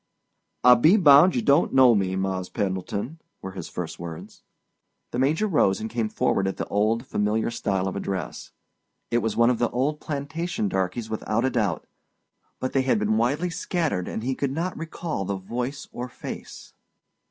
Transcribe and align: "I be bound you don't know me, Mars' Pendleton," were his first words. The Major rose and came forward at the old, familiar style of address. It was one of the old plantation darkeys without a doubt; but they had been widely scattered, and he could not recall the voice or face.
"I 0.63 0.73
be 0.73 0.97
bound 0.97 1.35
you 1.35 1.43
don't 1.43 1.75
know 1.75 1.93
me, 1.93 2.15
Mars' 2.15 2.49
Pendleton," 2.49 3.21
were 3.39 3.51
his 3.51 3.69
first 3.69 3.99
words. 3.99 4.41
The 5.11 5.19
Major 5.19 5.45
rose 5.45 5.79
and 5.79 5.91
came 5.91 6.09
forward 6.09 6.47
at 6.47 6.57
the 6.57 6.65
old, 6.69 7.05
familiar 7.05 7.51
style 7.51 7.87
of 7.87 7.95
address. 7.95 8.51
It 9.11 9.19
was 9.19 9.37
one 9.37 9.51
of 9.51 9.59
the 9.59 9.69
old 9.69 9.99
plantation 9.99 10.67
darkeys 10.69 11.07
without 11.07 11.45
a 11.45 11.51
doubt; 11.51 11.85
but 12.59 12.73
they 12.73 12.81
had 12.81 12.97
been 12.97 13.17
widely 13.17 13.51
scattered, 13.51 14.07
and 14.07 14.23
he 14.23 14.33
could 14.33 14.49
not 14.51 14.75
recall 14.75 15.23
the 15.23 15.35
voice 15.37 15.87
or 15.91 16.09
face. 16.09 16.73